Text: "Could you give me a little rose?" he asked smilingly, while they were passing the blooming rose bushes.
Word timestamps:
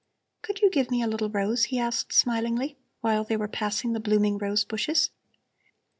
"Could 0.41 0.61
you 0.63 0.71
give 0.71 0.89
me 0.89 1.03
a 1.03 1.07
little 1.07 1.29
rose?" 1.29 1.65
he 1.65 1.77
asked 1.77 2.11
smilingly, 2.11 2.75
while 3.01 3.23
they 3.23 3.37
were 3.37 3.47
passing 3.47 3.93
the 3.93 3.99
blooming 3.99 4.39
rose 4.39 4.63
bushes. 4.63 5.11